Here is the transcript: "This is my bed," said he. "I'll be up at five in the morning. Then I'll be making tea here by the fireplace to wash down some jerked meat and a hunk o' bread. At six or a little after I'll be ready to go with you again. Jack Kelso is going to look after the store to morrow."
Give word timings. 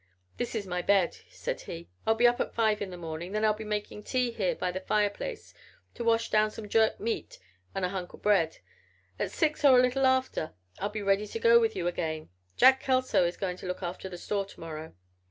"This 0.37 0.55
is 0.55 0.65
my 0.65 0.81
bed," 0.81 1.15
said 1.29 1.61
he. 1.61 1.87
"I'll 2.07 2.15
be 2.15 2.25
up 2.25 2.41
at 2.41 2.55
five 2.55 2.81
in 2.81 2.89
the 2.89 2.97
morning. 2.97 3.33
Then 3.33 3.45
I'll 3.45 3.53
be 3.53 3.63
making 3.63 4.01
tea 4.01 4.31
here 4.31 4.55
by 4.55 4.71
the 4.71 4.79
fireplace 4.79 5.53
to 5.93 6.03
wash 6.03 6.31
down 6.31 6.49
some 6.49 6.67
jerked 6.67 6.99
meat 6.99 7.37
and 7.75 7.85
a 7.85 7.89
hunk 7.89 8.15
o' 8.15 8.17
bread. 8.17 8.57
At 9.19 9.29
six 9.29 9.63
or 9.63 9.77
a 9.77 9.81
little 9.83 10.07
after 10.07 10.55
I'll 10.79 10.89
be 10.89 11.03
ready 11.03 11.27
to 11.27 11.39
go 11.39 11.59
with 11.59 11.75
you 11.75 11.85
again. 11.85 12.29
Jack 12.57 12.79
Kelso 12.81 13.25
is 13.25 13.37
going 13.37 13.57
to 13.57 13.67
look 13.67 13.83
after 13.83 14.09
the 14.09 14.17
store 14.17 14.45
to 14.45 14.59
morrow." 14.59 14.95